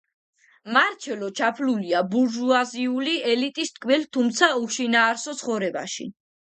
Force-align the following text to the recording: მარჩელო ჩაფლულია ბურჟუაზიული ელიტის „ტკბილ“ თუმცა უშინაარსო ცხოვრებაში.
მარჩელო 0.77 1.29
ჩაფლულია 1.39 2.01
ბურჟუაზიული 2.15 3.15
ელიტის 3.35 3.75
„ტკბილ“ 3.77 4.11
თუმცა 4.19 4.53
უშინაარსო 4.67 5.41
ცხოვრებაში. 5.43 6.15